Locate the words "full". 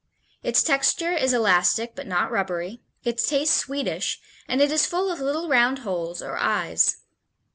4.87-5.11